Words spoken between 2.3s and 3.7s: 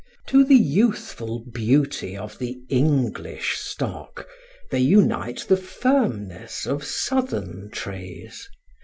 the English